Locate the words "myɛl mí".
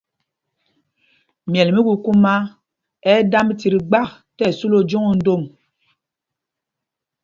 1.49-1.81